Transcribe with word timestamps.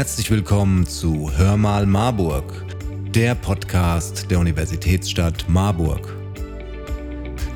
Herzlich 0.00 0.30
willkommen 0.30 0.86
zu 0.86 1.30
Hör 1.36 1.58
mal 1.58 1.84
Marburg, 1.84 2.64
der 3.14 3.34
Podcast 3.34 4.30
der 4.30 4.38
Universitätsstadt 4.38 5.44
Marburg. 5.46 6.16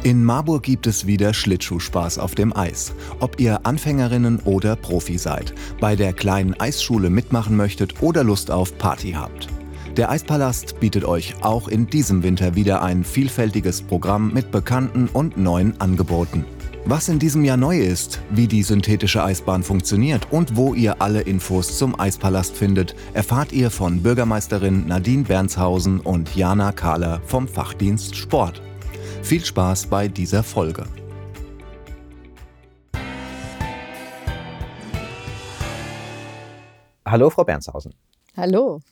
In 0.02 0.22
Marburg 0.22 0.62
gibt 0.62 0.86
es 0.86 1.06
wieder 1.06 1.32
Schlittschuhspaß 1.32 2.18
auf 2.18 2.34
dem 2.34 2.54
Eis. 2.54 2.92
Ob 3.18 3.40
ihr 3.40 3.64
Anfängerinnen 3.64 4.40
oder 4.40 4.76
Profi 4.76 5.16
seid, 5.16 5.54
bei 5.80 5.96
der 5.96 6.12
kleinen 6.12 6.52
Eisschule 6.60 7.08
mitmachen 7.08 7.56
möchtet 7.56 8.02
oder 8.02 8.22
Lust 8.22 8.50
auf 8.50 8.76
Party 8.76 9.12
habt. 9.12 9.48
Der 9.96 10.10
Eispalast 10.10 10.78
bietet 10.80 11.06
euch 11.06 11.42
auch 11.42 11.68
in 11.68 11.86
diesem 11.86 12.22
Winter 12.22 12.54
wieder 12.54 12.82
ein 12.82 13.04
vielfältiges 13.04 13.80
Programm 13.80 14.34
mit 14.34 14.50
bekannten 14.50 15.08
und 15.10 15.38
neuen 15.38 15.80
Angeboten. 15.80 16.44
Was 16.86 17.08
in 17.08 17.18
diesem 17.18 17.44
Jahr 17.44 17.56
neu 17.56 17.78
ist, 17.78 18.20
wie 18.28 18.46
die 18.46 18.62
synthetische 18.62 19.24
Eisbahn 19.24 19.62
funktioniert 19.62 20.30
und 20.30 20.54
wo 20.54 20.74
ihr 20.74 21.00
alle 21.00 21.22
Infos 21.22 21.78
zum 21.78 21.98
Eispalast 21.98 22.54
findet, 22.54 22.94
erfahrt 23.14 23.52
ihr 23.52 23.70
von 23.70 24.02
Bürgermeisterin 24.02 24.86
Nadine 24.86 25.22
Bernshausen 25.22 26.00
und 26.00 26.36
Jana 26.36 26.72
Kahler 26.72 27.22
vom 27.24 27.48
Fachdienst 27.48 28.14
Sport. 28.14 28.60
Viel 29.22 29.42
Spaß 29.42 29.86
bei 29.86 30.08
dieser 30.08 30.42
Folge. 30.42 30.84
Hallo, 37.06 37.30
Frau 37.30 37.44
Bernshausen. 37.44 37.94
Hallo. 38.36 38.82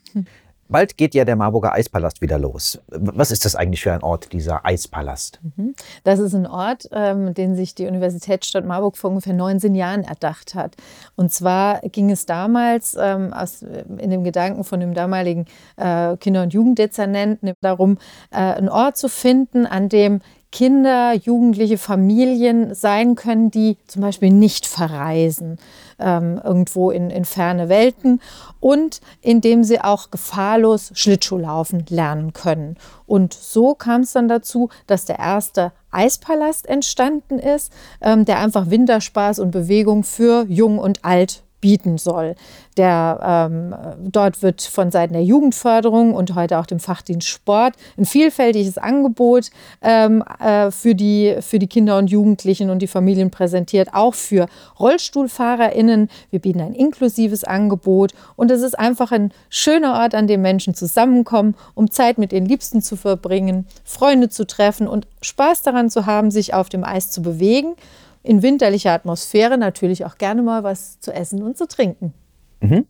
Bald 0.73 0.97
geht 0.97 1.15
ja 1.15 1.25
der 1.25 1.37
Marburger 1.37 1.73
Eispalast 1.73 2.23
wieder 2.23 2.39
los. 2.39 2.81
Was 2.89 3.31
ist 3.31 3.45
das 3.45 3.55
eigentlich 3.55 3.83
für 3.83 3.93
ein 3.93 4.03
Ort, 4.03 4.33
dieser 4.33 4.65
Eispalast? 4.65 5.39
Mhm. 5.57 5.75
Das 6.03 6.19
ist 6.19 6.35
ein 6.35 6.47
Ort, 6.47 6.89
ähm, 6.93 7.35
den 7.35 7.55
sich 7.55 7.75
die 7.75 7.87
Universitätsstadt 7.87 8.65
Marburg 8.65 8.97
vor 8.97 9.11
ungefähr 9.11 9.35
19 9.35 9.75
Jahren 9.75 10.03
erdacht 10.03 10.55
hat. 10.55 10.75
Und 11.15 11.33
zwar 11.33 11.81
ging 11.81 12.11
es 12.11 12.27
damals 12.27 12.97
ähm, 12.99 13.33
aus, 13.33 13.63
in 13.63 14.11
dem 14.11 14.25
Gedanken 14.25 14.65
von 14.65 14.81
dem 14.81 14.95
damaligen 14.95 15.45
äh, 15.77 16.17
Kinder- 16.17 16.43
und 16.43 16.55
Jugenddezernenten 16.55 17.53
darum, 17.61 17.99
äh, 18.31 18.37
einen 18.39 18.69
Ort 18.69 18.97
zu 18.97 19.09
finden, 19.09 19.67
an 19.67 19.89
dem 19.89 20.21
Kinder, 20.53 21.15
Jugendliche, 21.15 21.79
Familien 21.79 22.75
sein 22.75 23.15
können, 23.15 23.51
die 23.51 23.79
zum 23.87 24.03
Beispiel 24.03 24.31
nicht 24.31 24.67
verreisen, 24.67 25.59
ähm, 26.03 26.41
irgendwo 26.43 26.91
in, 26.91 27.11
in 27.11 27.25
ferne 27.25 27.69
Welten 27.69 28.21
und 28.61 29.01
indem 29.21 29.65
sie 29.65 29.81
auch 29.81 30.11
gefahrlos 30.11 30.91
Schlittschuhlaufen 30.95 31.87
lernen 31.89 32.33
können. 32.33 32.77
Und 33.07 33.33
so 33.35 33.75
kam 33.75 34.03
es 34.03 34.13
dann 34.13 34.29
dazu, 34.29 34.69
dass 34.87 35.05
der 35.05 35.19
erste 35.19 35.73
Eispalast 35.91 36.69
entstanden 36.69 37.39
ist, 37.39 37.73
ähm, 38.01 38.25
der 38.25 38.39
einfach 38.39 38.71
Winterspaß 38.71 39.39
und 39.39 39.51
Bewegung 39.51 40.05
für 40.05 40.45
Jung 40.49 40.79
und 40.79 41.05
Alt 41.05 41.43
bieten 41.63 41.97
soll. 41.97 42.35
Der, 42.77 43.49
ähm, 43.51 43.75
dort 43.99 44.43
wird 44.43 44.63
von 44.63 44.91
Seiten 44.91 45.15
der 45.15 45.25
Jugendförderung 45.25 46.13
und 46.15 46.35
heute 46.35 46.59
auch 46.59 46.67
dem 46.67 46.81
Fachdienst 46.81 47.29
Sport 47.29 47.75
ein 47.97 48.05
vielfältiges 48.05 48.77
Angebot 48.77 49.51
ähm, 49.81 50.23
äh, 50.41 50.71
für, 50.71 50.95
die, 50.95 51.37
für 51.41 51.59
die 51.59 51.67
Kinder 51.67 51.97
und 51.97 52.11
Jugendlichen 52.11 52.69
und 52.69 52.81
die 52.81 52.87
Familien 52.87 53.31
präsentiert, 53.31 53.95
auch 53.95 54.15
für 54.15 54.47
RollstuhlfahrerInnen. 54.79 56.11
Wir 56.31 56.41
bieten 56.41 56.61
ein 56.61 56.75
inklusives 56.75 57.45
Angebot 57.45 58.13
und 58.37 58.51
es 58.51 58.63
ist 58.63 58.79
einfach 58.79 59.13
ein 59.13 59.33
schöner 59.49 60.01
Ort, 60.03 60.15
an 60.15 60.27
dem 60.27 60.43
Menschen 60.43 60.75
zusammenkommen, 60.75 61.55
um 61.75 61.91
Zeit 61.91 62.19
mit 62.19 62.33
ihren 62.33 62.47
Liebsten 62.47 62.83
zu 62.83 62.97
verbringen, 62.97 63.67
Freunde 63.85 64.29
zu 64.29 64.47
treffen 64.47 64.89
und 64.89 65.07
Spaß 65.23 65.63
daran 65.63 65.91
zu 65.91 66.07
haben, 66.07 66.31
sich 66.31 66.55
auf 66.55 66.69
dem 66.69 66.85
Eis 66.85 67.11
zu 67.11 67.23
bewegen 67.23 67.75
in 68.23 68.43
winterlicher 68.43 68.93
Atmosphäre 68.93 69.59
natürlich 69.59 70.05
auch 70.05 70.19
gerne 70.19 70.43
mal 70.43 70.65
was 70.65 71.01
zu 71.01 71.13
essen 71.13 71.43
und 71.43 71.57
zu 71.57 71.67
trinken. 71.67 72.15
Mhm. 72.61 72.87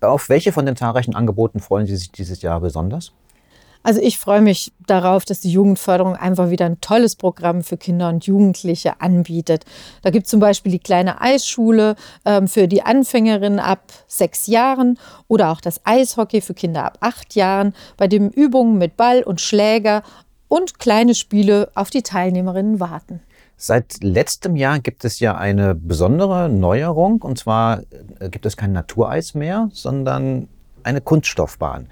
Auf 0.00 0.28
welche 0.28 0.52
von 0.52 0.66
den 0.66 0.76
zahlreichen 0.76 1.14
Angeboten 1.14 1.60
freuen 1.60 1.86
Sie 1.86 1.96
sich 1.96 2.10
dieses 2.12 2.42
Jahr 2.42 2.60
besonders? 2.60 3.12
Also 3.84 4.00
ich 4.00 4.18
freue 4.18 4.40
mich 4.40 4.72
darauf, 4.86 5.24
dass 5.24 5.40
die 5.40 5.50
Jugendförderung 5.50 6.14
einfach 6.14 6.50
wieder 6.50 6.66
ein 6.66 6.80
tolles 6.80 7.16
Programm 7.16 7.62
für 7.62 7.76
Kinder 7.76 8.08
und 8.08 8.24
Jugendliche 8.24 9.00
anbietet. 9.00 9.64
Da 10.02 10.10
gibt 10.10 10.26
es 10.26 10.30
zum 10.30 10.38
Beispiel 10.38 10.70
die 10.70 10.78
kleine 10.78 11.20
Eisschule 11.20 11.96
ähm, 12.24 12.46
für 12.46 12.68
die 12.68 12.82
Anfängerinnen 12.82 13.58
ab 13.58 13.92
sechs 14.06 14.46
Jahren 14.46 14.98
oder 15.26 15.50
auch 15.50 15.60
das 15.60 15.80
Eishockey 15.84 16.40
für 16.40 16.54
Kinder 16.54 16.84
ab 16.84 16.98
acht 17.00 17.34
Jahren, 17.34 17.74
bei 17.96 18.06
dem 18.06 18.28
Übungen 18.28 18.78
mit 18.78 18.96
Ball 18.96 19.24
und 19.24 19.40
Schläger 19.40 20.04
und 20.46 20.78
kleine 20.78 21.14
Spiele 21.14 21.70
auf 21.74 21.90
die 21.90 22.02
Teilnehmerinnen 22.02 22.78
warten. 22.78 23.20
Seit 23.64 24.02
letztem 24.02 24.56
Jahr 24.56 24.80
gibt 24.80 25.04
es 25.04 25.20
ja 25.20 25.36
eine 25.36 25.76
besondere 25.76 26.48
Neuerung 26.48 27.22
und 27.22 27.38
zwar 27.38 27.82
äh, 28.18 28.28
gibt 28.28 28.44
es 28.44 28.56
kein 28.56 28.72
Natureis 28.72 29.34
mehr, 29.34 29.68
sondern 29.72 30.48
eine 30.82 31.00
Kunststoffbahn. 31.00 31.86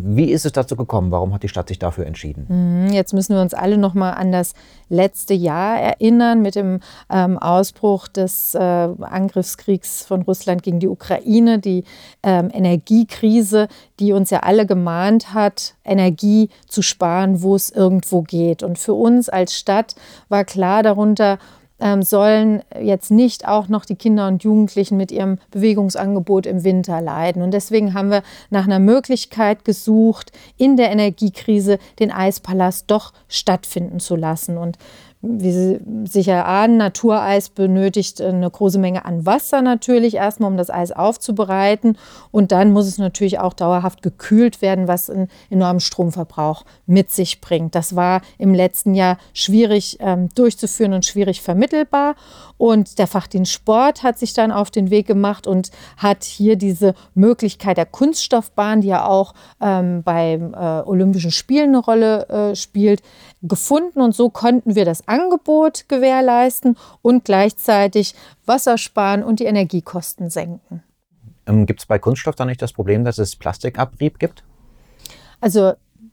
Wie 0.00 0.30
ist 0.30 0.46
es 0.46 0.52
dazu 0.52 0.76
gekommen? 0.76 1.10
Warum 1.10 1.34
hat 1.34 1.42
die 1.42 1.48
Stadt 1.48 1.68
sich 1.68 1.78
dafür 1.78 2.06
entschieden? 2.06 2.46
Mhm, 2.48 2.92
jetzt 2.92 3.12
müssen 3.12 3.34
wir 3.34 3.42
uns 3.42 3.54
alle 3.54 3.78
noch 3.78 3.94
mal 3.94 4.12
an 4.12 4.32
das 4.32 4.54
letzte 4.88 5.34
Jahr 5.34 5.78
erinnern 5.78 6.40
mit 6.42 6.54
dem 6.54 6.80
ähm, 7.10 7.38
Ausbruch 7.38 8.08
des 8.08 8.54
äh, 8.54 8.58
Angriffskriegs 8.58 10.04
von 10.04 10.22
Russland 10.22 10.62
gegen 10.62 10.80
die 10.80 10.88
Ukraine, 10.88 11.58
die 11.58 11.84
ähm, 12.22 12.50
Energiekrise, 12.52 13.68
die 13.98 14.12
uns 14.12 14.30
ja 14.30 14.40
alle 14.40 14.66
gemahnt 14.66 15.34
hat, 15.34 15.74
Energie 15.84 16.48
zu 16.68 16.82
sparen, 16.82 17.42
wo 17.42 17.54
es 17.54 17.70
irgendwo 17.70 18.22
geht. 18.22 18.62
Und 18.62 18.78
für 18.78 18.94
uns 18.94 19.28
als 19.28 19.54
Stadt 19.54 19.94
war 20.28 20.44
klar 20.44 20.82
darunter, 20.82 21.38
ähm, 21.80 22.02
sollen 22.02 22.62
jetzt 22.80 23.10
nicht 23.10 23.46
auch 23.46 23.68
noch 23.68 23.84
die 23.84 23.96
Kinder 23.96 24.26
und 24.26 24.44
Jugendlichen 24.44 24.96
mit 24.96 25.12
ihrem 25.12 25.38
Bewegungsangebot 25.50 26.46
im 26.46 26.64
Winter 26.64 27.00
leiden. 27.00 27.42
Und 27.42 27.52
deswegen 27.52 27.94
haben 27.94 28.10
wir 28.10 28.22
nach 28.50 28.64
einer 28.64 28.78
Möglichkeit 28.78 29.64
gesucht, 29.64 30.32
in 30.56 30.76
der 30.76 30.90
Energiekrise 30.90 31.78
den 31.98 32.10
Eispalast 32.10 32.90
doch 32.90 33.12
stattfinden 33.28 34.00
zu 34.00 34.16
lassen. 34.16 34.58
Und 34.58 34.78
wie 35.20 35.50
Sie 35.50 35.80
sicher 36.04 36.46
ahnen, 36.46 36.76
Natureis 36.76 37.48
benötigt 37.48 38.20
eine 38.20 38.48
große 38.48 38.78
Menge 38.78 39.04
an 39.04 39.26
Wasser 39.26 39.62
natürlich, 39.62 40.14
erstmal 40.14 40.50
um 40.50 40.56
das 40.56 40.70
Eis 40.70 40.92
aufzubereiten. 40.92 41.98
Und 42.30 42.52
dann 42.52 42.72
muss 42.72 42.86
es 42.86 42.98
natürlich 42.98 43.40
auch 43.40 43.52
dauerhaft 43.52 44.02
gekühlt 44.02 44.62
werden, 44.62 44.86
was 44.86 45.10
einen 45.10 45.28
enormen 45.50 45.80
Stromverbrauch 45.80 46.64
mit 46.86 47.10
sich 47.10 47.40
bringt. 47.40 47.74
Das 47.74 47.96
war 47.96 48.20
im 48.38 48.54
letzten 48.54 48.94
Jahr 48.94 49.18
schwierig 49.34 49.98
ähm, 50.00 50.28
durchzuführen 50.36 50.92
und 50.92 51.04
schwierig 51.04 51.42
vermittelbar. 51.42 52.14
Und 52.56 52.98
der 52.98 53.06
Fachdienst 53.08 53.52
Sport 53.52 54.04
hat 54.04 54.18
sich 54.18 54.34
dann 54.34 54.52
auf 54.52 54.70
den 54.70 54.90
Weg 54.90 55.06
gemacht 55.06 55.46
und 55.46 55.70
hat 55.96 56.22
hier 56.22 56.56
diese 56.56 56.94
Möglichkeit 57.14 57.76
der 57.76 57.86
Kunststoffbahn, 57.86 58.82
die 58.82 58.88
ja 58.88 59.06
auch 59.06 59.34
ähm, 59.60 60.02
beim 60.04 60.54
äh, 60.54 60.82
Olympischen 60.82 61.30
Spielen 61.30 61.70
eine 61.70 61.78
Rolle 61.78 62.28
äh, 62.28 62.56
spielt, 62.56 63.02
gefunden. 63.42 64.00
Und 64.00 64.14
so 64.14 64.30
konnten 64.30 64.74
wir 64.74 64.84
das 64.84 65.07
Angebot 65.08 65.88
gewährleisten 65.88 66.76
und 67.02 67.24
gleichzeitig 67.24 68.14
Wasser 68.46 68.78
sparen 68.78 69.22
und 69.22 69.40
die 69.40 69.44
Energiekosten 69.44 70.30
senken. 70.30 70.82
Ähm, 71.46 71.66
gibt 71.66 71.80
es 71.80 71.86
bei 71.86 71.98
Kunststoff 71.98 72.34
da 72.34 72.44
nicht 72.44 72.62
das 72.62 72.72
Problem, 72.72 73.04
dass 73.04 73.18
es 73.18 73.36
Plastikabrieb 73.36 74.18
gibt? 74.18 74.44
Also 75.40 75.72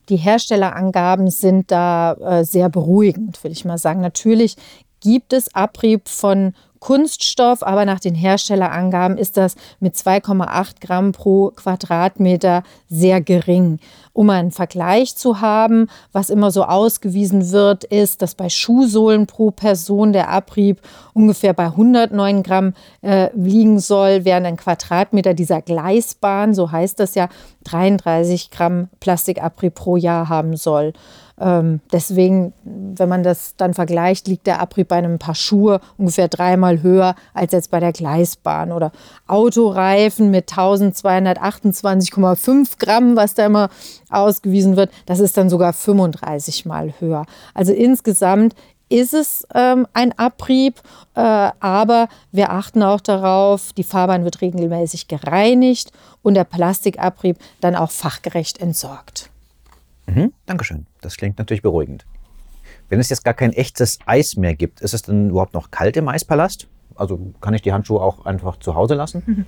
die 0.09 0.17
Herstellerangaben 0.17 1.29
sind 1.29 1.72
da 1.72 2.13
äh, 2.13 2.45
sehr 2.45 2.69
beruhigend, 2.69 3.44
will 3.44 3.51
ich 3.51 3.66
mal 3.66 3.78
sagen. 3.78 4.01
Natürlich 4.01 4.55
gibt 5.00 5.34
es 5.34 5.53
Abrieb 5.53 6.07
von 6.07 6.53
Kunststoff, 6.85 7.63
aber 7.63 7.84
nach 7.84 8.00
den 8.00 8.13
Herstellerangaben 8.13 9.18
ist 9.18 9.38
das 9.38 9.56
mit 9.79 9.96
2,8 9.96 10.81
Gramm 10.81 11.13
pro 11.13 11.50
Quadratmeter 11.56 12.62
sehr 12.88 13.22
gering. 13.22 13.79
Um 14.13 14.29
einen 14.29 14.51
Vergleich 14.51 15.16
zu 15.16 15.41
haben, 15.41 15.88
was 16.12 16.29
immer 16.29 16.51
so 16.51 16.63
ausgewiesen 16.63 17.49
wird, 17.49 17.85
ist, 17.85 18.22
dass 18.22 18.35
bei 18.35 18.49
Schuhsohlen 18.49 19.26
pro 19.26 19.49
Person 19.49 20.14
der 20.14 20.29
Abrieb 20.29 20.79
ungefähr 21.16 21.55
bei 21.55 21.66
109 21.66 22.43
Gramm 22.43 22.76
äh, 23.02 23.35
liegen 23.35 23.79
soll, 23.79 24.23
während 24.23 24.46
ein 24.46 24.58
Quadratmeter 24.58 25.34
dieser 25.34 25.64
Gleisbahn, 25.64 26.53
so 26.53 26.72
heißt 26.72 26.99
das 26.99 27.16
ja, 27.16 27.29
33 27.64 28.52
Gramm 28.52 28.90
Plastikabrieb 28.99 29.73
pro 29.73 29.97
Jahr 29.97 30.29
haben 30.29 30.55
soll. 30.55 30.93
Ähm, 31.40 31.82
deswegen, 31.91 32.53
wenn 32.64 33.09
man 33.09 33.23
das 33.23 33.55
dann 33.58 33.73
vergleicht, 33.73 34.28
liegt 34.28 34.46
der 34.47 34.61
Abrieb 34.61 34.87
bei 34.87 34.96
einem 34.96 35.20
Paar 35.20 35.35
Schuhe 35.35 35.82
ungefähr 35.97 36.29
dreimal 36.29 36.82
höher 36.82 37.16
als 37.34 37.52
jetzt 37.52 37.72
bei 37.72 37.79
der 37.79 37.91
Gleisbahn. 37.91 38.72
Oder 38.72 38.91
Autoreifen 39.28 40.32
mit 40.32 40.49
1228,5 40.49 42.79
Gramm, 42.79 43.16
was 43.16 43.34
da 43.34 43.46
immer 43.46 43.70
ausgewiesen 44.09 44.78
wird, 44.78 44.91
das 45.05 45.20
ist 45.20 45.37
dann 45.37 45.49
sogar 45.49 45.73
35 45.73 46.66
mal 46.66 46.93
höher. 46.99 47.26
Also 47.53 47.73
insgesamt 47.73 48.55
ist 48.87 49.14
es 49.14 49.46
ähm, 49.53 49.87
ein 49.93 50.17
Abrieb, 50.17 50.79
äh, 51.16 51.22
aber 51.22 52.08
wir 52.32 52.52
achten 52.52 52.84
auch 52.84 53.02
darauf, 53.02 53.73
die 53.73 53.84
Fahrbahn 53.84 54.23
wird 54.23 54.41
regelmäßig 54.41 55.08
gereinigt 55.08 55.91
und 56.22 56.35
der 56.35 56.43
Plastikabrieb 56.43 57.37
dann 57.61 57.76
auch 57.76 57.91
fachgerecht 57.91 58.61
entsorgt. 58.61 59.32
Mhm, 60.07 60.34
Dankeschön. 60.46 60.85
Das 61.02 61.17
klingt 61.17 61.37
natürlich 61.37 61.61
beruhigend. 61.61 62.05
Wenn 62.90 62.99
es 62.99 63.09
jetzt 63.09 63.23
gar 63.23 63.34
kein 63.34 63.52
echtes 63.52 63.99
Eis 64.05 64.35
mehr 64.35 64.55
gibt, 64.55 64.81
ist 64.81 64.93
es 64.93 65.02
denn 65.02 65.29
überhaupt 65.29 65.53
noch 65.53 65.72
kalt 65.72 65.97
im 65.97 66.07
Eispalast? 66.07 66.67
Also 66.96 67.34
kann 67.41 67.53
ich 67.53 67.61
die 67.61 67.73
Handschuhe 67.73 68.02
auch 68.02 68.25
einfach 68.25 68.57
zu 68.57 68.75
Hause 68.75 68.96
lassen? 68.96 69.46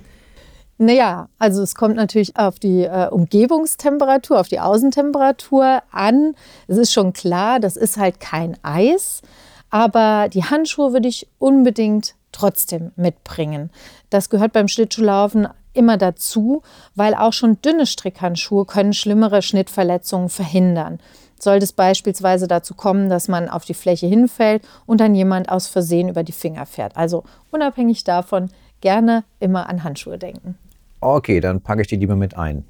Naja, 0.78 1.28
also 1.38 1.62
es 1.62 1.74
kommt 1.74 1.96
natürlich 1.96 2.36
auf 2.36 2.60
die 2.60 2.84
äh, 2.84 3.08
Umgebungstemperatur, 3.08 4.38
auf 4.38 4.46
die 4.46 4.60
Außentemperatur 4.60 5.82
an. 5.90 6.34
Es 6.68 6.76
ist 6.76 6.92
schon 6.92 7.12
klar, 7.12 7.58
das 7.58 7.76
ist 7.76 7.96
halt 7.96 8.20
kein 8.20 8.56
Eis, 8.62 9.22
aber 9.70 10.28
die 10.28 10.44
Handschuhe 10.44 10.92
würde 10.92 11.08
ich 11.08 11.28
unbedingt 11.38 12.14
trotzdem 12.30 12.92
mitbringen. 12.94 13.70
Das 14.10 14.30
gehört 14.30 14.52
beim 14.52 14.68
Schlittschuhlaufen 14.68 15.48
immer 15.72 15.96
dazu, 15.96 16.62
weil 16.94 17.14
auch 17.14 17.32
schon 17.32 17.60
dünne 17.62 17.86
Strickhandschuhe 17.86 18.64
können 18.64 18.92
schlimmere 18.92 19.42
Schnittverletzungen 19.42 20.28
verhindern. 20.28 20.98
Sollte 21.40 21.64
es 21.64 21.72
beispielsweise 21.72 22.48
dazu 22.48 22.74
kommen, 22.74 23.08
dass 23.08 23.28
man 23.28 23.48
auf 23.48 23.64
die 23.64 23.74
Fläche 23.74 24.06
hinfällt 24.06 24.62
und 24.86 25.00
dann 25.00 25.14
jemand 25.14 25.48
aus 25.48 25.68
Versehen 25.68 26.08
über 26.08 26.24
die 26.24 26.32
Finger 26.32 26.66
fährt. 26.66 26.96
Also 26.96 27.24
unabhängig 27.50 28.04
davon 28.04 28.50
gerne 28.80 29.24
immer 29.38 29.68
an 29.68 29.84
Handschuhe 29.84 30.18
denken. 30.18 30.58
Okay, 31.00 31.40
dann 31.40 31.60
packe 31.60 31.82
ich 31.82 31.86
die 31.86 31.96
lieber 31.96 32.16
mit 32.16 32.36
ein. 32.36 32.64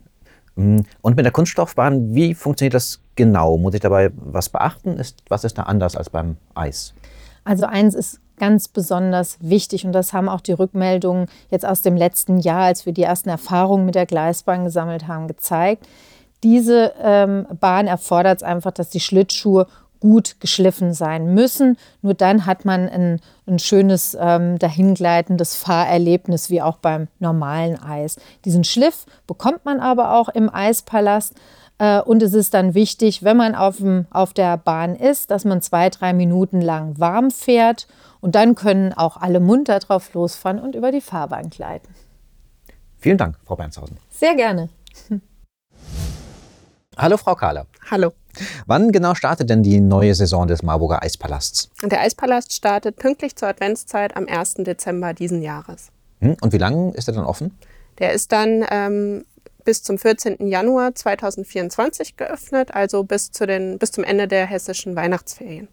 Mm, 0.56 0.80
und 1.00 1.16
mit 1.16 1.24
der 1.24 1.32
Kunststoffbahn, 1.32 2.14
wie 2.14 2.34
funktioniert 2.34 2.74
das 2.74 3.00
genau? 3.14 3.56
Muss 3.56 3.74
ich 3.74 3.80
dabei 3.80 4.10
was 4.14 4.48
beachten? 4.50 4.98
Ist, 4.98 5.22
was 5.28 5.44
ist 5.44 5.56
da 5.56 5.62
anders 5.62 5.96
als 5.96 6.10
beim 6.10 6.36
Eis? 6.54 6.92
Also 7.44 7.64
eins 7.64 7.94
ist 7.94 8.20
ganz 8.38 8.68
besonders 8.68 9.36
wichtig 9.40 9.84
und 9.84 9.92
das 9.92 10.12
haben 10.12 10.28
auch 10.28 10.40
die 10.40 10.52
Rückmeldungen 10.52 11.26
jetzt 11.50 11.66
aus 11.66 11.82
dem 11.82 11.96
letzten 11.96 12.38
Jahr, 12.38 12.62
als 12.62 12.86
wir 12.86 12.92
die 12.92 13.02
ersten 13.02 13.28
Erfahrungen 13.28 13.84
mit 13.84 13.94
der 13.94 14.06
Gleisbahn 14.06 14.64
gesammelt 14.64 15.06
haben, 15.06 15.28
gezeigt. 15.28 15.86
Diese 16.42 16.94
ähm, 17.02 17.46
Bahn 17.60 17.86
erfordert 17.86 18.38
es 18.38 18.42
einfach, 18.42 18.70
dass 18.70 18.90
die 18.90 19.00
Schlittschuhe 19.00 19.66
gut 20.00 20.36
geschliffen 20.40 20.94
sein 20.94 21.34
müssen. 21.34 21.76
Nur 22.02 22.14
dann 22.14 22.46
hat 22.46 22.64
man 22.64 22.88
ein, 22.88 23.20
ein 23.46 23.58
schönes 23.58 24.16
ähm, 24.20 24.58
dahingleitendes 24.58 25.56
Fahrerlebnis 25.56 26.50
wie 26.50 26.62
auch 26.62 26.76
beim 26.76 27.08
normalen 27.18 27.80
Eis. 27.82 28.16
Diesen 28.44 28.64
Schliff 28.64 29.06
bekommt 29.26 29.64
man 29.64 29.80
aber 29.80 30.14
auch 30.14 30.28
im 30.28 30.52
Eispalast. 30.52 31.34
Äh, 31.78 32.00
und 32.00 32.22
es 32.22 32.34
ist 32.34 32.54
dann 32.54 32.74
wichtig, 32.74 33.22
wenn 33.22 33.36
man 33.36 33.54
auf, 33.54 33.78
dem, 33.78 34.06
auf 34.10 34.32
der 34.32 34.56
Bahn 34.56 34.94
ist, 34.94 35.30
dass 35.30 35.44
man 35.44 35.62
zwei, 35.62 35.90
drei 35.90 36.12
Minuten 36.12 36.60
lang 36.60 36.98
warm 36.98 37.30
fährt. 37.30 37.86
Und 38.20 38.34
dann 38.34 38.54
können 38.54 38.92
auch 38.92 39.16
alle 39.16 39.40
munter 39.40 39.78
drauf 39.78 40.12
losfahren 40.14 40.58
und 40.58 40.74
über 40.74 40.90
die 40.90 41.00
Fahrbahn 41.00 41.50
gleiten. 41.50 41.94
Vielen 42.98 43.18
Dank, 43.18 43.36
Frau 43.44 43.56
Bernshausen. 43.56 43.96
Sehr 44.10 44.34
gerne. 44.34 44.68
Hallo, 46.96 47.16
Frau 47.16 47.36
Kahler. 47.36 47.66
Hallo. 47.90 48.12
Wann 48.66 48.90
genau 48.90 49.14
startet 49.14 49.50
denn 49.50 49.62
die 49.62 49.80
neue 49.80 50.14
Saison 50.14 50.48
des 50.48 50.62
Marburger 50.62 51.02
Eispalasts? 51.02 51.70
Der 51.82 52.00
Eispalast 52.00 52.52
startet 52.52 52.96
pünktlich 52.96 53.36
zur 53.36 53.48
Adventszeit 53.48 54.16
am 54.16 54.26
1. 54.26 54.54
Dezember 54.58 55.14
diesen 55.14 55.42
Jahres. 55.42 55.90
Hm, 56.20 56.36
und 56.40 56.52
wie 56.52 56.58
lange 56.58 56.92
ist 56.94 57.08
er 57.08 57.14
dann 57.14 57.24
offen? 57.24 57.56
Der 57.98 58.12
ist 58.12 58.32
dann 58.32 58.64
ähm, 58.70 59.24
bis 59.64 59.82
zum 59.82 59.98
14. 59.98 60.46
Januar 60.48 60.94
2024 60.94 62.16
geöffnet, 62.16 62.74
also 62.74 63.04
bis, 63.04 63.30
zu 63.30 63.46
den, 63.46 63.78
bis 63.78 63.92
zum 63.92 64.02
Ende 64.02 64.26
der 64.26 64.46
hessischen 64.46 64.96
Weihnachtsferien. 64.96 65.68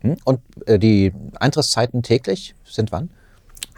Hm, 0.00 0.16
und 0.24 0.40
äh, 0.66 0.78
die 0.78 1.12
Eintrittszeiten 1.38 2.02
täglich 2.02 2.54
sind 2.64 2.92
wann? 2.92 3.10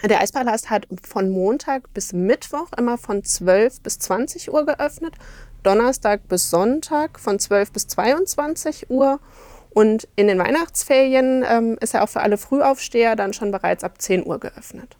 Der 0.03 0.21
Eispalast 0.21 0.71
hat 0.71 0.87
von 1.03 1.31
Montag 1.31 1.93
bis 1.93 2.13
Mittwoch 2.13 2.71
immer 2.79 2.97
von 2.97 3.23
12 3.23 3.83
bis 3.83 3.99
20 3.99 4.53
Uhr 4.53 4.65
geöffnet 4.65 5.15
Donnerstag 5.63 6.27
bis 6.29 6.51
Sonntag 6.51 7.21
von 7.21 7.39
12 7.39 7.73
bis 7.73 7.87
22 7.89 8.91
Uhr. 8.91 9.21
Und 9.71 10.09
in 10.17 10.27
den 10.27 10.39
Weihnachtsferien 10.39 11.45
ähm, 11.47 11.79
ist 11.81 11.95
er 11.95 12.03
auch 12.03 12.09
für 12.09 12.21
alle 12.21 12.39
Frühaufsteher 12.39 13.15
dann 13.15 13.33
schon 13.33 13.53
bereits 13.53 13.85
ab 13.85 14.01
10 14.01 14.27
Uhr 14.27 14.41
geöffnet. 14.41 14.97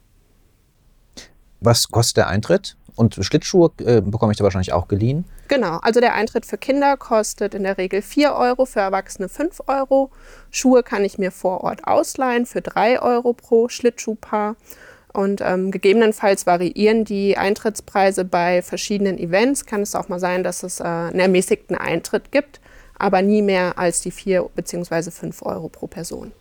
Was 1.59 1.89
kostet 1.89 2.17
der 2.17 2.27
Eintritt? 2.27 2.77
Und 2.95 3.15
Schlittschuhe 3.21 3.71
äh, 3.79 4.01
bekomme 4.01 4.31
ich 4.31 4.37
da 4.37 4.43
wahrscheinlich 4.43 4.73
auch 4.73 4.87
geliehen? 4.87 5.25
Genau, 5.47 5.77
also 5.81 5.99
der 5.99 6.13
Eintritt 6.13 6.45
für 6.45 6.57
Kinder 6.57 6.97
kostet 6.97 7.53
in 7.53 7.63
der 7.63 7.77
Regel 7.77 8.01
4 8.01 8.33
Euro, 8.33 8.65
für 8.65 8.79
Erwachsene 8.79 9.29
5 9.29 9.61
Euro. 9.67 10.11
Schuhe 10.49 10.83
kann 10.83 11.03
ich 11.03 11.17
mir 11.17 11.31
vor 11.31 11.63
Ort 11.63 11.87
ausleihen 11.87 12.45
für 12.45 12.61
3 12.61 13.01
Euro 13.01 13.33
pro 13.33 13.69
Schlittschuhpaar. 13.69 14.55
Und 15.13 15.41
ähm, 15.41 15.71
gegebenenfalls 15.71 16.45
variieren 16.45 17.03
die 17.03 17.37
Eintrittspreise 17.37 18.23
bei 18.23 18.61
verschiedenen 18.61 19.17
Events. 19.17 19.65
Kann 19.65 19.81
es 19.81 19.93
auch 19.95 20.07
mal 20.07 20.19
sein, 20.19 20.43
dass 20.43 20.63
es 20.63 20.79
äh, 20.79 20.83
einen 20.83 21.19
ermäßigten 21.19 21.75
Eintritt 21.75 22.31
gibt, 22.31 22.61
aber 22.97 23.21
nie 23.21 23.41
mehr 23.41 23.77
als 23.77 24.01
die 24.01 24.11
4 24.11 24.49
bzw. 24.55 25.11
5 25.11 25.41
Euro 25.43 25.67
pro 25.67 25.87
Person. 25.87 26.31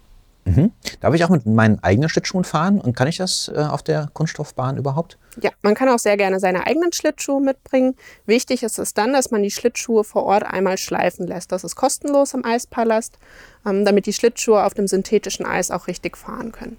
Mhm. 0.44 0.72
Darf 1.00 1.14
ich 1.14 1.24
auch 1.24 1.28
mit 1.28 1.46
meinen 1.46 1.82
eigenen 1.82 2.08
Schlittschuhen 2.08 2.44
fahren 2.44 2.80
und 2.80 2.96
kann 2.96 3.08
ich 3.08 3.18
das 3.18 3.50
äh, 3.54 3.58
auf 3.58 3.82
der 3.82 4.08
Kunststoffbahn 4.12 4.76
überhaupt? 4.76 5.18
Ja, 5.42 5.50
man 5.62 5.74
kann 5.74 5.88
auch 5.88 5.98
sehr 5.98 6.16
gerne 6.16 6.40
seine 6.40 6.66
eigenen 6.66 6.92
Schlittschuhe 6.92 7.40
mitbringen. 7.40 7.94
Wichtig 8.26 8.62
ist 8.62 8.78
es 8.78 8.94
dann, 8.94 9.12
dass 9.12 9.30
man 9.30 9.42
die 9.42 9.50
Schlittschuhe 9.50 10.02
vor 10.02 10.24
Ort 10.24 10.44
einmal 10.44 10.78
schleifen 10.78 11.26
lässt. 11.26 11.52
Das 11.52 11.64
ist 11.64 11.76
kostenlos 11.76 12.34
im 12.34 12.44
Eispalast, 12.44 13.18
ähm, 13.66 13.84
damit 13.84 14.06
die 14.06 14.12
Schlittschuhe 14.12 14.64
auf 14.64 14.74
dem 14.74 14.88
synthetischen 14.88 15.46
Eis 15.46 15.70
auch 15.70 15.86
richtig 15.86 16.16
fahren 16.16 16.52
können. 16.52 16.78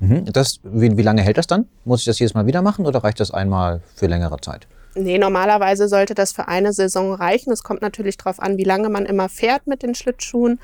Mhm. 0.00 0.24
Das, 0.32 0.58
wie, 0.64 0.96
wie 0.96 1.02
lange 1.02 1.22
hält 1.22 1.38
das 1.38 1.46
dann? 1.46 1.66
Muss 1.84 2.00
ich 2.00 2.06
das 2.06 2.18
jedes 2.18 2.34
Mal 2.34 2.46
wieder 2.46 2.62
machen 2.62 2.86
oder 2.86 3.04
reicht 3.04 3.20
das 3.20 3.30
einmal 3.30 3.80
für 3.94 4.06
längere 4.08 4.40
Zeit? 4.40 4.66
Nee, 4.94 5.16
normalerweise 5.16 5.88
sollte 5.88 6.14
das 6.14 6.32
für 6.32 6.48
eine 6.48 6.72
Saison 6.72 7.14
reichen. 7.14 7.52
Es 7.52 7.62
kommt 7.62 7.80
natürlich 7.80 8.18
darauf 8.18 8.40
an, 8.40 8.58
wie 8.58 8.64
lange 8.64 8.90
man 8.90 9.06
immer 9.06 9.28
fährt 9.28 9.66
mit 9.66 9.82
den 9.82 9.94
Schlittschuhen. 9.94 10.60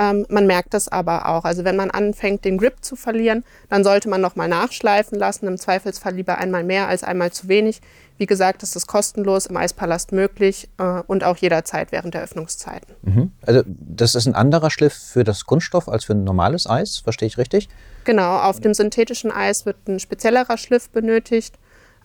Ähm, 0.00 0.24
man 0.30 0.46
merkt 0.46 0.72
das 0.72 0.88
aber 0.88 1.28
auch. 1.28 1.44
Also 1.44 1.64
wenn 1.64 1.76
man 1.76 1.90
anfängt, 1.90 2.46
den 2.46 2.56
Grip 2.56 2.76
zu 2.80 2.96
verlieren, 2.96 3.44
dann 3.68 3.84
sollte 3.84 4.08
man 4.08 4.22
nochmal 4.22 4.48
nachschleifen 4.48 5.18
lassen. 5.18 5.46
Im 5.46 5.58
Zweifelsfall 5.58 6.14
lieber 6.14 6.38
einmal 6.38 6.64
mehr 6.64 6.88
als 6.88 7.04
einmal 7.04 7.32
zu 7.32 7.48
wenig. 7.48 7.82
Wie 8.16 8.24
gesagt, 8.24 8.62
das 8.62 8.76
ist 8.76 8.86
kostenlos 8.86 9.46
im 9.46 9.58
Eispalast 9.58 10.12
möglich 10.12 10.70
äh, 10.78 11.02
und 11.06 11.22
auch 11.22 11.36
jederzeit 11.36 11.92
während 11.92 12.14
der 12.14 12.22
Öffnungszeiten. 12.22 12.94
Mhm. 13.02 13.32
Also 13.44 13.62
das 13.66 14.14
ist 14.14 14.26
ein 14.26 14.34
anderer 14.34 14.70
Schliff 14.70 14.94
für 14.94 15.22
das 15.22 15.44
Kunststoff 15.44 15.86
als 15.86 16.04
für 16.04 16.14
ein 16.14 16.24
normales 16.24 16.68
Eis, 16.68 16.98
verstehe 16.98 17.26
ich 17.26 17.36
richtig? 17.36 17.68
Genau, 18.04 18.38
auf 18.38 18.58
dem 18.58 18.72
synthetischen 18.72 19.30
Eis 19.30 19.66
wird 19.66 19.76
ein 19.86 20.00
speziellerer 20.00 20.56
Schliff 20.56 20.88
benötigt. 20.88 21.58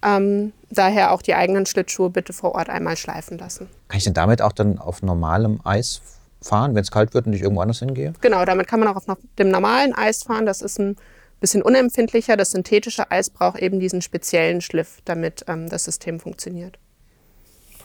Ähm, 0.04 0.52
daher 0.70 1.14
auch 1.14 1.22
die 1.22 1.34
eigenen 1.34 1.66
Schlittschuhe 1.66 2.10
bitte 2.10 2.34
vor 2.34 2.56
Ort 2.56 2.70
einmal 2.70 2.98
schleifen 2.98 3.38
lassen. 3.38 3.70
Kann 3.88 3.98
ich 3.98 4.04
denn 4.04 4.14
damit 4.14 4.42
auch 4.42 4.52
dann 4.52 4.80
auf 4.80 5.02
normalem 5.02 5.62
Eis 5.64 6.02
fahren, 6.48 6.76
wenn 6.76 6.82
es 6.82 6.92
kalt 6.92 7.14
wird 7.14 7.28
und 7.28 7.34
ich 7.34 7.42
irgendwo 7.42 7.62
anders 7.62 7.80
hingehe? 7.80 8.14
Genau, 8.22 8.46
damit 8.46 8.68
kann 8.68 8.80
man 8.80 8.90
auch 8.90 8.96
auf 8.96 9.18
dem 9.38 9.50
normalen 9.50 9.94
Eis 9.94 10.24
fahren. 10.24 10.46
Das 10.46 10.62
ist 10.62 10.80
ein 10.80 10.96
bisschen 11.40 11.62
unempfindlicher. 11.62 12.38
Das 12.38 12.52
synthetische 12.52 13.12
Eis 13.12 13.30
braucht 13.30 13.60
eben 13.60 13.80
diesen 13.80 14.02
speziellen 14.02 14.62
Schliff, 14.62 15.00
damit 15.06 15.46
ähm, 15.48 15.70
das 15.70 15.86
System 15.86 16.20
funktioniert. 16.20 16.80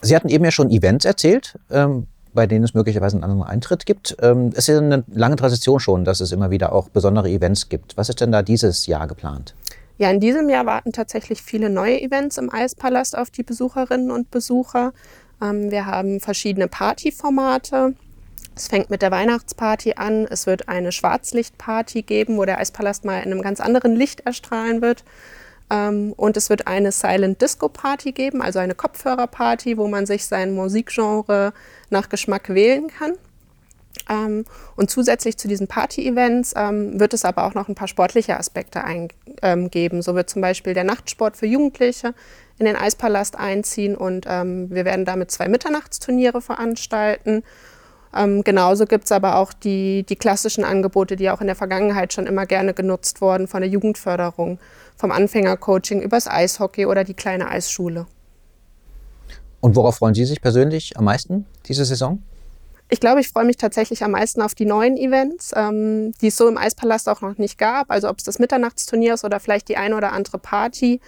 Sie 0.03 0.17
hatten 0.17 0.29
eben 0.29 0.45
ja 0.45 0.51
schon 0.51 0.71
Events 0.71 1.05
erzählt, 1.05 1.59
ähm, 1.71 2.07
bei 2.33 2.47
denen 2.47 2.65
es 2.65 2.75
möglicherweise 2.75 3.17
einen 3.17 3.25
anderen 3.25 3.43
Eintritt 3.43 3.87
gibt. 3.87 4.17
Ähm, 4.23 4.51
es 4.53 4.61
ist 4.61 4.69
ja 4.69 4.79
eine 4.79 5.05
lange 5.13 5.37
Tradition 5.37 5.81
schon, 5.81 6.05
dass 6.05 6.21
es 6.21 6.33
immer 6.33 6.51
wieder 6.51 6.73
auch 6.73 6.89
besondere 6.89 7.29
Events 7.29 7.69
gibt. 7.69 7.97
Was 7.97 8.09
ist 8.09 8.21
denn 8.21 8.33
da 8.33 8.43
dieses 8.43 8.87
Jahr 8.87 9.07
geplant? 9.07 9.55
Ja, 9.99 10.11
in 10.11 10.21
diesem 10.21 10.49
Jahr 10.49 10.65
warten 10.65 10.93
tatsächlich 10.93 11.43
viele 11.43 11.69
neue 11.69 12.01
Events 12.01 12.39
im 12.39 12.51
Eispalast 12.51 13.19
auf 13.19 13.31
die 13.31 13.43
Besucherinnen 13.43 14.11
und 14.11 14.31
Besucher. 14.31 14.93
Ähm, 15.43 15.71
wir 15.71 15.87
haben 15.87 16.21
verschiedene 16.21 16.69
Partyformate. 16.69 17.95
Es 18.61 18.69
fängt 18.69 18.91
mit 18.91 19.01
der 19.01 19.11
Weihnachtsparty 19.11 19.95
an. 19.95 20.27
Es 20.29 20.47
wird 20.47 20.69
eine 20.69 20.93
Schwarzlichtparty 20.93 22.03
geben, 22.03 22.37
wo 22.37 22.45
der 22.45 22.59
Eispalast 22.59 23.07
mal 23.07 23.17
in 23.21 23.33
einem 23.33 23.41
ganz 23.41 23.59
anderen 23.59 23.97
Licht 23.97 24.21
erstrahlen 24.27 24.83
wird. 24.83 25.03
Ähm, 25.71 26.13
und 26.15 26.37
es 26.37 26.51
wird 26.51 26.67
eine 26.67 26.93
Silent 26.93 27.41
Disco 27.41 27.71
Party 27.71 28.13
geben, 28.13 28.43
also 28.43 28.59
eine 28.59 28.75
Kopfhörerparty, 28.75 29.79
wo 29.79 29.89
man 29.89 30.05
sich 30.05 30.27
sein 30.27 30.53
Musikgenre 30.53 31.55
nach 31.89 32.11
Geschmack 32.11 32.51
wählen 32.51 32.89
kann. 32.89 33.13
Ähm, 34.11 34.45
und 34.77 34.91
zusätzlich 34.91 35.39
zu 35.39 35.49
diesen 35.49 35.67
Party-Events 35.67 36.53
ähm, 36.55 37.01
wird 37.01 37.15
es 37.15 37.25
aber 37.25 37.45
auch 37.45 37.55
noch 37.55 37.67
ein 37.67 37.75
paar 37.75 37.89
sportliche 37.89 38.37
Aspekte 38.37 38.83
geben. 39.71 40.03
So 40.03 40.15
wird 40.15 40.29
zum 40.29 40.43
Beispiel 40.43 40.75
der 40.75 40.85
Nachtsport 40.85 41.39
für 41.39 41.47
Jugendliche 41.47 42.13
in 42.59 42.67
den 42.67 42.77
Eispalast 42.77 43.39
einziehen 43.39 43.97
und 43.97 44.27
wir 44.27 44.85
werden 44.85 45.07
damit 45.07 45.31
zwei 45.31 45.49
Mitternachtsturniere 45.49 46.43
veranstalten. 46.43 47.43
Ähm, 48.15 48.43
genauso 48.43 48.87
gibt 48.87 49.05
es 49.05 49.13
aber 49.13 49.37
auch 49.37 49.53
die, 49.53 50.05
die 50.09 50.17
klassischen 50.17 50.65
Angebote, 50.65 51.17
die 51.17 51.31
auch 51.31 51.41
in 51.41 51.47
der 51.47 51.57
Vergangenheit 51.57 52.13
schon 52.13 52.27
immer 52.27 52.47
gerne 52.47 52.75
genutzt 52.75 53.21
wurden, 53.21 53.47
von 53.47 53.61
der 53.61 53.71
Jugendförderung, 53.71 54.59
vom 54.97 55.13
Anfängercoaching 55.13 56.01
übers 56.03 56.27
Eishockey 56.27 56.87
oder 56.87 57.05
die 57.05 57.15
kleine 57.15 57.49
Eisschule. 57.49 58.07
Und 59.61 59.77
worauf 59.77 59.97
freuen 59.97 60.15
Sie 60.15 60.25
sich 60.25 60.41
persönlich 60.41 60.97
am 60.97 61.05
meisten 61.05 61.47
diese 61.67 61.85
Saison? 61.85 62.23
Ich 62.93 62.99
glaube, 62.99 63.21
ich 63.21 63.29
freue 63.29 63.45
mich 63.45 63.57
tatsächlich 63.57 64.03
am 64.03 64.11
meisten 64.11 64.43
auf 64.43 64.57
die 64.57 64.65
neuen 64.65 64.97
Events, 64.97 65.53
ähm, 65.55 66.13
die 66.21 66.27
es 66.27 66.37
so 66.37 66.49
im 66.49 66.59
Eispalast 66.59 67.09
auch 67.09 67.21
noch 67.21 67.39
nicht 67.39 67.57
gab. 67.57 67.91
Also 67.91 68.09
ob 68.09 68.19
es 68.19 68.25
das 68.25 68.41
Mitternachtsturnier 68.41 69.15
ist 69.15 69.25
oder 69.25 69.39
vielleicht 69.39 69.69
die 69.69 69.77
eine 69.77 69.97
oder 69.97 70.13
andere 70.13 70.39
Party 70.39 71.01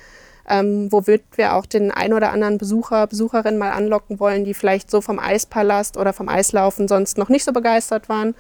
ähm, 0.53 0.93
wo 0.93 1.03
wir 1.07 1.55
auch 1.55 1.65
den 1.65 1.91
ein 1.91 2.13
oder 2.13 2.31
anderen 2.31 2.59
Besucher, 2.59 3.07
Besucherin 3.07 3.57
mal 3.57 3.71
anlocken 3.71 4.21
wollen, 4.21 4.45
die 4.45 4.53
vielleicht 4.53 4.91
so 4.91 5.01
vom 5.01 5.19
Eispalast 5.19 5.97
oder 5.97 6.13
vom 6.13 6.29
Eislaufen 6.29 6.89
sonst 6.89 7.17
noch 7.17 7.31
nicht 7.31 7.45
so 7.45 7.53
begeistert 7.53 8.11
waren 8.11 8.35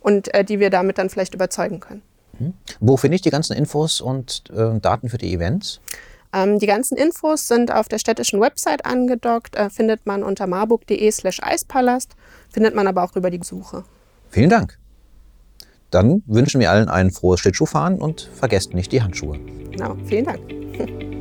und 0.00 0.32
äh, 0.34 0.44
die 0.44 0.60
wir 0.60 0.70
damit 0.70 0.96
dann 0.96 1.10
vielleicht 1.10 1.34
überzeugen 1.34 1.80
können. 1.80 2.02
Mhm. 2.38 2.54
Wo 2.80 2.96
finde 2.96 3.16
ich 3.16 3.22
die 3.22 3.30
ganzen 3.30 3.54
Infos 3.54 4.00
und 4.00 4.44
äh, 4.50 4.80
Daten 4.80 5.10
für 5.10 5.18
die 5.18 5.34
Events? 5.34 5.80
Ähm, 6.32 6.58
die 6.58 6.66
ganzen 6.66 6.96
Infos 6.96 7.48
sind 7.48 7.70
auf 7.70 7.88
der 7.88 7.98
städtischen 7.98 8.40
Website 8.40 8.86
angedockt, 8.86 9.54
äh, 9.56 9.68
findet 9.68 10.06
man 10.06 10.22
unter 10.22 10.46
marburg.de 10.46 11.10
slash 11.10 11.42
Eispalast, 11.42 12.16
findet 12.50 12.74
man 12.74 12.86
aber 12.86 13.04
auch 13.04 13.14
über 13.14 13.30
die 13.30 13.40
Suche. 13.42 13.84
Vielen 14.30 14.50
Dank. 14.50 14.78
Dann 15.90 16.22
wünschen 16.26 16.60
wir 16.60 16.70
allen 16.70 16.88
ein 16.88 17.10
frohes 17.10 17.40
Schlittschuhfahren 17.40 17.98
und 17.98 18.30
vergesst 18.34 18.72
nicht 18.72 18.92
die 18.92 19.02
Handschuhe. 19.02 19.38
Genau, 19.70 19.96
vielen 20.06 20.24
Dank. 20.24 20.40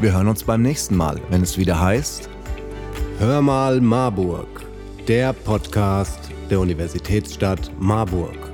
wir 0.00 0.12
hören 0.12 0.26
uns 0.26 0.42
beim 0.42 0.62
nächsten 0.62 0.96
Mal, 0.96 1.20
wenn 1.30 1.42
es 1.42 1.56
wieder 1.56 1.80
heißt 1.80 2.28
Hör 3.18 3.40
mal 3.40 3.80
Marburg, 3.80 4.55
der 5.08 5.32
Podcast 5.32 6.18
der 6.50 6.58
Universitätsstadt 6.58 7.70
Marburg. 7.78 8.45